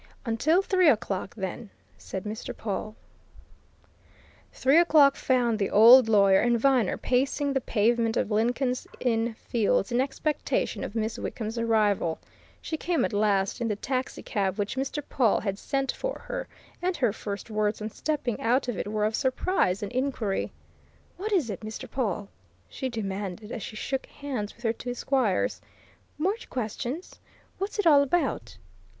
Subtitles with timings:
[0.25, 2.57] "Until three o'clock, then," said Mr.
[2.57, 2.95] Pawle.
[4.51, 9.91] Three o'clock found the old lawyer and Viner pacing the pavement of Lincoln's Inn Fields
[9.91, 12.17] in expectation of Miss Wickham's arrival.
[12.63, 15.03] She came at last in the taxicab which Mr.
[15.07, 16.47] Pawle had sent for her,
[16.81, 20.51] and her first words on stepping out of it were of surprise and inquiry.
[21.17, 21.87] "What is it, Mr.
[21.87, 22.27] Pawle?"
[22.67, 25.61] she demanded as she shook hands with her two squires.
[26.17, 27.19] "More questions?
[27.59, 28.57] What's it all about?"